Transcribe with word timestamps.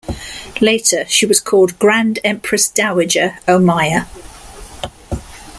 Later, 0.59 1.05
she 1.07 1.27
was 1.27 1.39
called 1.39 1.77
Grand 1.77 2.17
Empress 2.23 2.67
Dowager 2.69 3.37
Omiya. 3.47 4.07